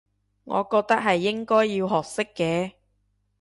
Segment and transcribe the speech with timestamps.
[0.45, 2.73] 我覺得係應該要學識嘅